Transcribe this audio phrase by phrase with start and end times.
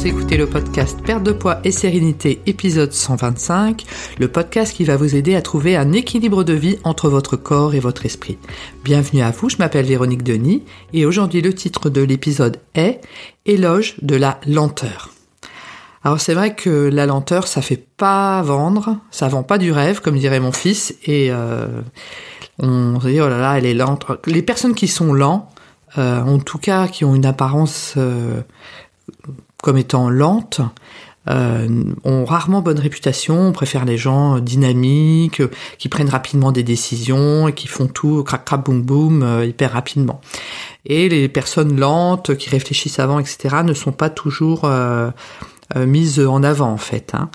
[0.00, 3.84] vous écoutez le podcast Perte de poids et sérénité épisode 125,
[4.18, 7.74] le podcast qui va vous aider à trouver un équilibre de vie entre votre corps
[7.74, 8.38] et votre esprit.
[8.82, 10.64] Bienvenue à vous, je m'appelle Véronique Denis
[10.94, 13.02] et aujourd'hui le titre de l'épisode est
[13.44, 15.10] Éloge de la lenteur.
[16.02, 20.00] Alors c'est vrai que la lenteur ça fait pas vendre, ça vend pas du rêve
[20.00, 21.82] comme dirait mon fils et euh,
[22.58, 24.06] on se dit oh là là elle est lente.
[24.24, 25.50] Les personnes qui sont lents,
[25.98, 28.40] euh, en tout cas qui ont une apparence euh,
[29.62, 30.60] comme étant lentes,
[31.28, 33.48] euh, ont rarement bonne réputation.
[33.48, 35.42] On préfère les gens dynamiques,
[35.78, 39.72] qui prennent rapidement des décisions et qui font tout crac crac boum boum euh, hyper
[39.72, 40.20] rapidement.
[40.86, 44.70] Et les personnes lentes qui réfléchissent avant, etc., ne sont pas toujours euh,
[45.00, 45.10] euh,
[45.76, 47.14] mises en avant en fait.
[47.14, 47.30] Hein.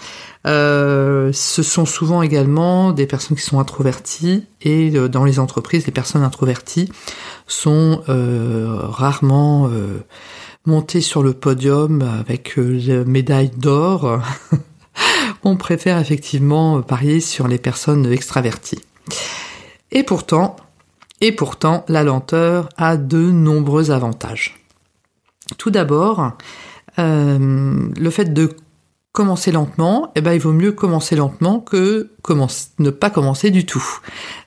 [0.45, 5.91] Euh, ce sont souvent également des personnes qui sont introverties et dans les entreprises, les
[5.91, 6.91] personnes introverties
[7.47, 9.69] sont rarement
[10.65, 14.21] monter sur le podium avec euh, la médaille d'or,
[15.43, 18.81] on préfère effectivement parier sur les personnes extraverties.
[19.91, 20.55] Et pourtant,
[21.87, 24.55] la lenteur a de nombreux avantages.
[25.57, 26.29] Tout d'abord, euh,
[26.97, 28.55] le fait de
[29.15, 32.09] commencer lentement, eh ben, il vaut mieux commencer lentement que
[32.79, 33.83] ne pas commencer du tout.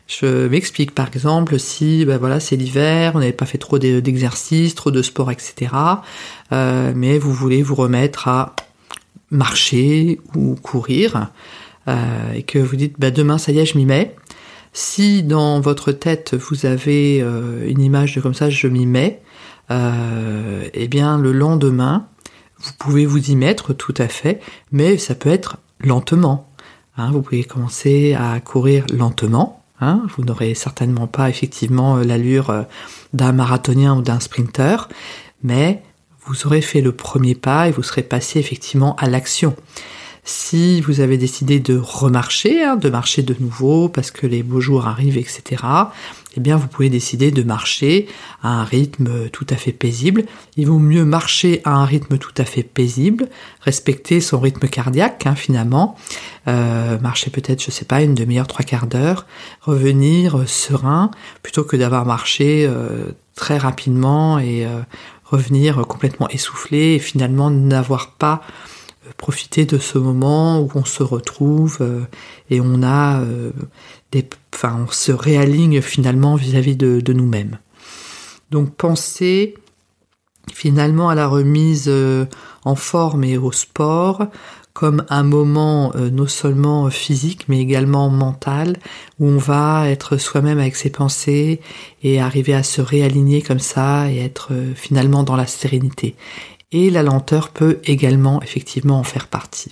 [0.08, 4.74] Je m'explique par exemple si ben voilà c'est l'hiver, on n'avait pas fait trop d'exercices,
[4.74, 5.72] trop de sport, etc.
[6.52, 8.56] Euh, mais vous voulez vous remettre à
[9.30, 11.28] marcher ou courir
[11.88, 14.16] euh, et que vous dites bah, demain ça y est je m'y mets.
[14.72, 19.20] Si dans votre tête vous avez euh, une image de comme ça je m'y mets,
[19.70, 22.06] eh bien le lendemain
[22.60, 24.40] vous pouvez vous y mettre tout à fait,
[24.72, 26.50] mais ça peut être lentement.
[26.96, 32.62] Hein, vous pouvez commencer à courir lentement Hein, vous n'aurez certainement pas effectivement l'allure euh,
[33.12, 34.88] d'un marathonien ou d'un sprinter,
[35.44, 35.82] mais
[36.26, 39.54] vous aurez fait le premier pas et vous serez passé effectivement à l'action.
[40.24, 44.60] Si vous avez décidé de remarcher, hein, de marcher de nouveau parce que les beaux
[44.60, 45.62] jours arrivent, etc.,
[46.38, 48.06] eh bien vous pouvez décider de marcher
[48.44, 50.24] à un rythme tout à fait paisible.
[50.56, 53.28] Il vaut mieux marcher à un rythme tout à fait paisible,
[53.60, 55.96] respecter son rythme cardiaque hein, finalement,
[56.46, 59.26] euh, marcher peut-être, je sais pas, une demi-heure, trois quarts d'heure,
[59.62, 61.10] revenir serein,
[61.42, 64.78] plutôt que d'avoir marché euh, très rapidement et euh,
[65.24, 68.42] revenir complètement essoufflé et finalement n'avoir pas
[69.16, 72.00] profiter de ce moment où on se retrouve euh,
[72.50, 73.50] et on a euh,
[74.12, 77.58] des, enfin, on se réaligne finalement vis-à-vis de, de nous-mêmes.
[78.50, 79.54] Donc pensez
[80.52, 82.26] finalement à la remise euh,
[82.64, 84.26] en forme et au sport
[84.72, 88.76] comme un moment non seulement physique mais également mental
[89.18, 91.60] où on va être soi-même avec ses pensées
[92.04, 96.14] et arriver à se réaligner comme ça et être finalement dans la sérénité
[96.72, 99.70] et la lenteur peut également effectivement en faire partie.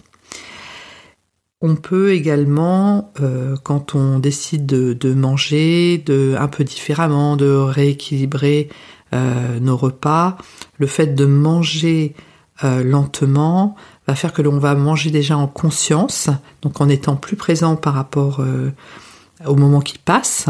[1.62, 8.68] On peut également, euh, quand on décide de, manger de, un peu différemment, de rééquilibrer
[9.14, 10.36] euh, nos repas,
[10.76, 12.14] le fait de manger
[12.62, 13.74] euh, lentement
[14.06, 16.28] va faire que l'on va manger déjà en conscience,
[16.60, 18.44] donc en étant plus présent par rapport
[19.44, 20.46] au moment qui passe.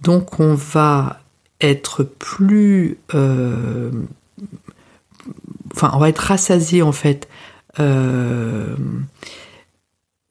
[0.00, 1.20] Donc on va
[1.60, 2.96] être plus
[5.74, 7.28] enfin, on va être rassasié en fait.
[7.80, 8.74] Euh,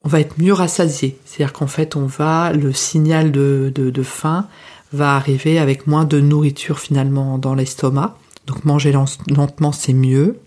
[0.04, 1.18] on va être mieux rassasié.
[1.26, 4.48] C'est-à-dire qu'en fait, on va, le signal de, de, faim
[4.94, 8.18] va arriver avec moins de nourriture finalement dans l'estomac.
[8.46, 10.40] Donc manger lentement, c'est mieux.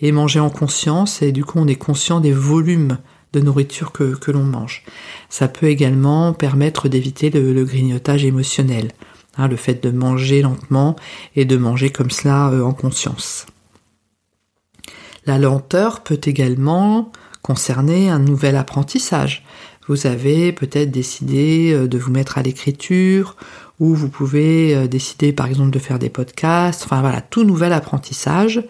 [0.00, 2.98] Et manger en conscience, et du coup, on est conscient des volumes
[3.32, 4.84] de nourriture que, que l'on mange.
[5.28, 8.92] Ça peut également permettre d'éviter le, grignotage émotionnel.
[9.36, 10.94] Hein, le fait de manger lentement
[11.34, 13.46] et de manger comme cela euh, en conscience.
[15.26, 17.10] La lenteur peut également
[17.42, 19.44] concerner un nouvel apprentissage.
[19.86, 23.36] Vous avez peut-être décidé euh, de vous mettre à l'écriture
[23.80, 26.84] ou vous pouvez euh, décider par exemple de faire des podcasts.
[26.84, 28.62] Enfin voilà, tout nouvel apprentissage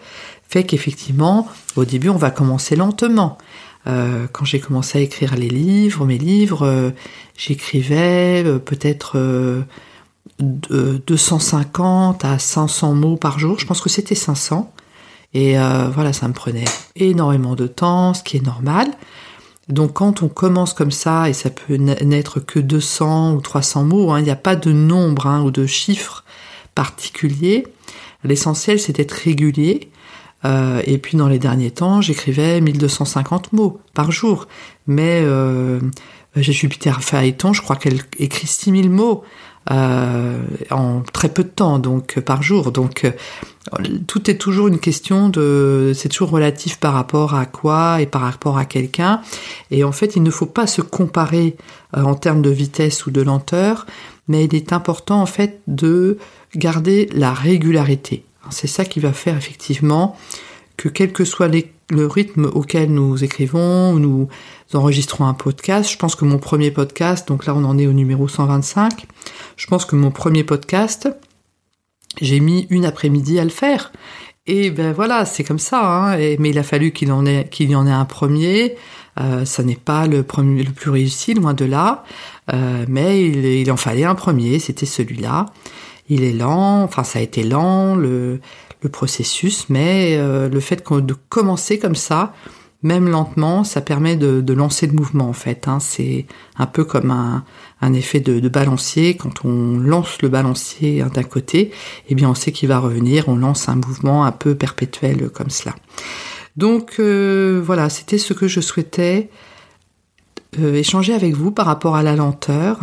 [0.47, 3.37] fait qu'effectivement au début on va commencer lentement.
[3.87, 6.91] Euh, quand j'ai commencé à écrire les livres, mes livres,
[7.37, 9.63] j'écrivais peut-être
[10.39, 13.59] 250 à 500 mots par jour.
[13.59, 14.73] Je pense que c'était 500.
[15.35, 16.63] Et euh, voilà, ça me prenait
[16.95, 18.87] énormément de temps, ce qui est normal.
[19.67, 24.11] Donc quand on commence comme ça, et ça peut n'être que 200 ou 300 mots,
[24.11, 26.23] hein, il n'y a pas de nombre hein, ou de chiffres
[26.73, 27.67] particuliers.
[28.23, 29.91] L'essentiel, c'est d'être régulier.
[30.45, 34.47] Euh, et puis dans les derniers temps, j'écrivais 1250 mots par jour.
[34.87, 35.81] Mais euh,
[36.37, 39.23] j'ai Jupiter Phaéton, je crois qu'elle écrit 6000 mots.
[39.71, 40.37] Euh,
[40.71, 42.71] en très peu de temps, donc par jour.
[42.71, 43.11] Donc
[44.07, 48.21] tout est toujours une question de, c'est toujours relatif par rapport à quoi et par
[48.21, 49.21] rapport à quelqu'un.
[49.71, 51.55] Et en fait, il ne faut pas se comparer
[51.93, 53.85] en termes de vitesse ou de lenteur,
[54.27, 56.17] mais il est important en fait de
[56.55, 58.23] garder la régularité.
[58.51, 60.15] C'est ça qui va faire effectivement
[60.77, 61.49] que quel que soit
[61.89, 64.27] le rythme auquel nous écrivons, nous
[64.73, 67.93] enregistrons un podcast, je pense que mon premier podcast, donc là on en est au
[67.93, 69.05] numéro 125,
[69.55, 71.09] je pense que mon premier podcast,
[72.21, 73.91] j'ai mis une après-midi à le faire.
[74.47, 76.13] Et ben voilà, c'est comme ça.
[76.13, 76.17] Hein.
[76.39, 78.75] mais il a fallu qu'il en ait, qu'il y en ait un premier.
[79.19, 82.03] Euh, ça n'est pas le premier, le plus réussi, loin de là.
[82.53, 84.59] Euh, mais il, il, en fallait un premier.
[84.59, 85.47] C'était celui-là.
[86.09, 86.83] Il est lent.
[86.83, 87.95] Enfin, ça a été lent.
[87.95, 88.39] Le,
[88.89, 92.33] processus, mais euh, le fait de commencer comme ça,
[92.85, 95.67] même lentement, ça permet de, lancer le mouvement en fait.
[95.67, 95.79] Hein.
[95.79, 96.27] C'est
[96.57, 99.17] un peu comme un, effet de, balancier.
[99.17, 101.71] Quand on lance le balancier hein, d'un côté,
[102.09, 103.27] eh bien on sait qu'il va revenir.
[103.27, 105.75] On lance un mouvement un peu perpétuel comme cela.
[106.57, 109.29] Donc euh, voilà, c'était ce que je souhaitais
[110.59, 112.79] euh, échanger avec vous par rapport à la lenteur.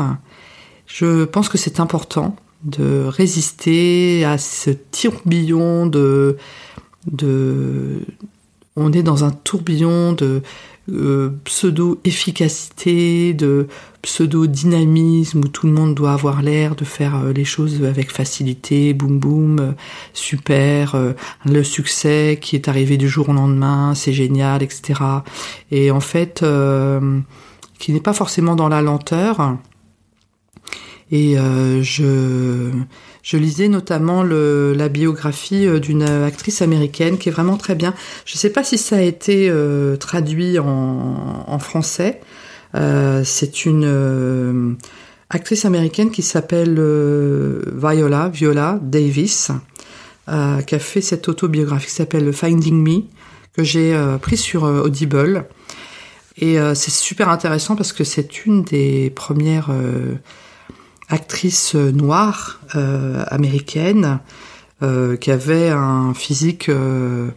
[0.87, 2.35] Je pense que c'est important
[2.65, 6.37] de résister à ce tourbillon de,
[7.11, 8.01] de
[8.77, 10.43] on est dans un tourbillon de
[10.91, 13.69] euh, pseudo-efficacité, de
[14.03, 18.93] pseudo-dynamisme où tout le monde doit avoir l'air de faire euh, les choses avec facilité,
[18.93, 19.73] boum boum, euh,
[20.13, 25.01] super, le succès qui est arrivé du jour au lendemain, c'est génial, etc.
[25.71, 26.45] Et en fait,
[27.79, 29.57] qui n'est pas forcément dans la lenteur,
[31.13, 37.75] et euh, je, lisais notamment la biographie euh, d'une actrice américaine qui est vraiment très
[37.75, 37.95] bien.
[38.25, 42.21] Je ne sais pas si ça a été euh, traduit en, en français.
[43.25, 44.79] c'est une
[45.29, 46.81] actrice américaine qui s'appelle
[47.75, 49.51] Viola, Viola Davis,
[50.27, 53.03] qui a fait cette autobiographie qui s'appelle Finding Me,
[53.55, 55.45] que j'ai pris sur Audible.
[56.39, 59.71] Et c'est super intéressant parce que c'est une des premières
[61.13, 64.19] actrice noire euh, américaine
[64.83, 67.29] euh, qui avait un physique euh,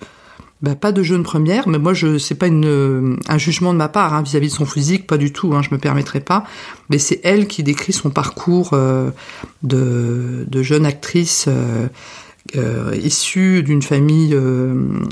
[0.62, 3.90] bah, pas de jeune première, mais moi je c'est pas une, un jugement de ma
[3.90, 6.46] part hein, vis-à-vis de son physique, pas du tout, hein, je me permettrai pas.
[6.90, 8.72] Mais c'est elle qui décrit son parcours
[9.62, 11.50] de, jeune actrice
[12.94, 14.38] issue d'une famille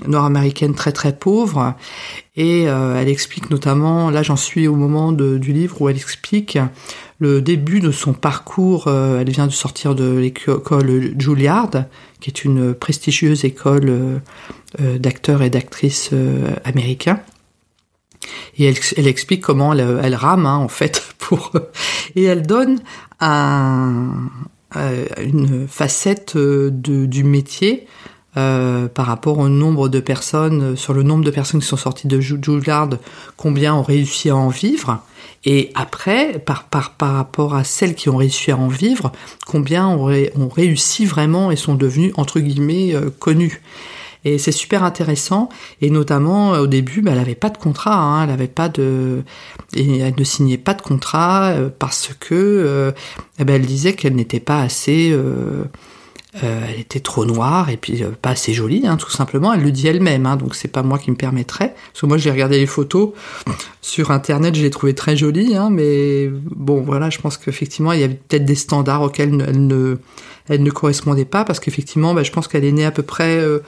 [0.08, 1.76] nord-américaine très très pauvre,
[2.36, 6.58] et elle explique notamment, là j'en suis au moment du livre où elle explique
[7.24, 8.88] le début de son parcours.
[8.88, 11.72] Euh, elle vient de sortir de l'école Juilliard,
[12.20, 14.18] qui est une prestigieuse école euh,
[14.82, 16.12] euh, d'acteurs et d'actrices
[16.66, 17.22] américains.
[18.58, 21.52] Et elle, explique comment elle, rame hein, en fait pour
[22.16, 22.80] et elle donne
[23.20, 24.30] un,
[25.22, 27.88] une facette du métier
[28.34, 32.20] par rapport au nombre de personnes, sur le nombre de personnes qui sont sorties de
[32.20, 32.90] Juilliard,
[33.38, 35.04] combien ont réussi à en vivre.
[35.46, 39.12] Et après, par, par, par rapport à celles qui ont réussi à en vivre,
[39.46, 43.62] combien ont, ont réussi vraiment et sont devenues, entre guillemets, euh, connues.
[44.26, 45.50] Et c'est super intéressant.
[45.82, 47.96] Et notamment, au début, elle n'avait pas de contrat.
[47.96, 49.24] Hein, elle avait pas de,
[49.76, 52.92] et elle ne signait pas de contrat euh, parce que, euh,
[53.40, 55.12] eh ben, elle disait qu'elle n'était pas assez
[56.42, 59.54] euh, elle était trop noire et puis euh, pas assez jolie, hein, tout simplement.
[59.54, 61.76] Elle le dit elle-même, hein, donc c'est pas moi qui me permettrais.
[61.92, 63.12] Parce que moi j'ai regardé les photos
[63.82, 68.00] sur internet, je les trouvais très jolies, hein, mais bon voilà, je pense qu'effectivement il
[68.00, 69.98] y avait peut-être des standards auxquels elle ne,
[70.50, 73.38] elle ne correspondait pas, parce qu'effectivement, bah, je pense qu'elle est née à peu près,
[73.38, 73.60] euh,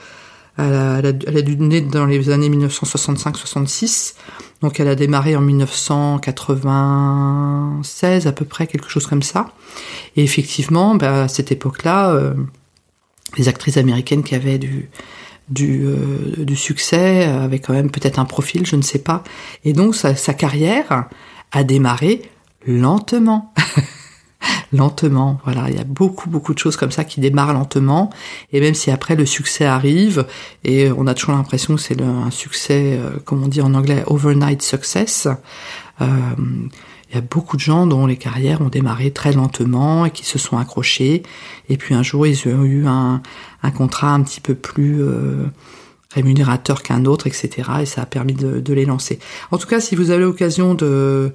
[0.58, 4.14] elle, a, elle, a, dû naître dans les années 1965-66,
[4.62, 9.52] donc elle a démarré en 1996 à peu près, quelque chose comme ça.
[10.16, 12.34] Et effectivement, bah, à cette époque-là, euh,
[13.38, 14.90] les actrices américaines qui avaient du,
[15.50, 15.98] du, euh,
[16.38, 19.24] du succès avaient quand même peut-être un profil, je ne sais pas.
[19.64, 21.06] Et donc sa, sa carrière
[21.52, 22.22] a démarré
[22.66, 23.54] lentement.
[24.76, 25.40] lentement.
[25.46, 28.10] Voilà, il y a beaucoup beaucoup de choses comme ça qui démarrent lentement
[28.52, 30.26] et même si après le succès arrive
[30.64, 34.04] et on a toujours l'impression que c'est un succès, euh, comme on dit en anglais,
[34.08, 35.28] overnight success.
[36.02, 36.06] Euh,
[37.10, 40.26] il y a beaucoup de gens dont les carrières ont démarré très lentement et qui
[40.26, 41.24] se sont accrochés.
[41.70, 43.22] Et puis un jour, ils ont eu un,
[43.64, 45.46] un contrat un petit peu plus euh,
[46.16, 47.70] rémunérateur qu'un autre, etc.
[47.82, 49.20] Et ça a permis de, les lancer.
[49.52, 51.32] En tout cas, si vous avez l'occasion de,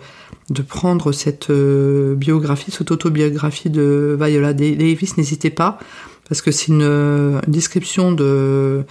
[0.50, 5.78] de prendre cette euh, biographie, cette autobiographie de Viola Davis, n'hésitez pas,
[6.28, 8.84] parce que c'est une, une, description de